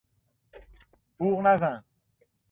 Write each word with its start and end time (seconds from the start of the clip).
بوق 1.17 1.39
نزن! 1.47 1.83